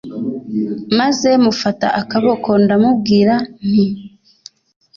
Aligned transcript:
maze 0.99 1.29
mufata 1.45 1.87
akaboko 2.01 2.49
ndamubwira 2.63 3.35
nti 3.69 3.85